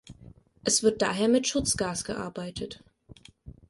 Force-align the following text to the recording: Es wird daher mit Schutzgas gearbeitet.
Es 0.63 0.81
wird 0.81 1.03
daher 1.03 1.27
mit 1.27 1.47
Schutzgas 1.47 2.03
gearbeitet. 2.03 2.83